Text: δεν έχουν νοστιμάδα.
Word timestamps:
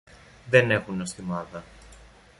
δεν 0.49 0.71
έχουν 0.71 0.97
νοστιμάδα. 0.97 1.63